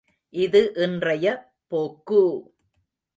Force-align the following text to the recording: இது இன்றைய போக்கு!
இது 0.33 0.61
இன்றைய 0.75 1.25
போக்கு! 1.71 2.21